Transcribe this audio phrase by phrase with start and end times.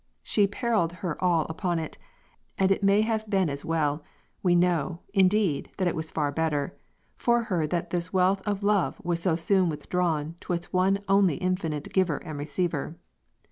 [0.23, 1.99] She periled her all upon it,
[2.57, 4.01] and it may have been as well
[4.41, 6.75] we know, indeed, that it was far better
[7.17, 11.35] for her that this wealth of love was so soon withdrawn to its one only
[11.35, 12.97] infinite Giver and Receiver.